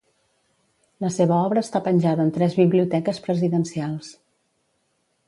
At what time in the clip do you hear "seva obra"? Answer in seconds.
1.17-1.63